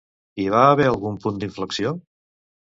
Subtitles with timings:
[0.43, 1.93] Hi va haver algun punt d'inflexió?